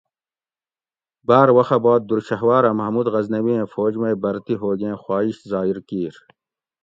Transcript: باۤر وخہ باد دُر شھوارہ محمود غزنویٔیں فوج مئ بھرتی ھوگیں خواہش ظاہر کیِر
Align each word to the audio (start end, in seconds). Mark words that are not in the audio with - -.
باۤر 1.27 1.47
وخہ 1.57 1.77
باد 1.83 2.01
دُر 2.09 2.19
شھوارہ 2.27 2.71
محمود 2.79 3.07
غزنویٔیں 3.13 3.69
فوج 3.73 3.93
مئ 4.01 4.13
بھرتی 4.23 4.53
ھوگیں 4.61 4.99
خواہش 5.03 5.35
ظاہر 5.51 5.77
کیِر 5.87 6.15